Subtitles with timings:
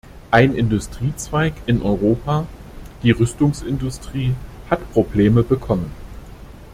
[0.31, 2.47] Ein Industriezweig in Europa,
[3.03, 4.33] die Rüstungsindustrie,
[4.67, 5.91] hat Probleme bekommen.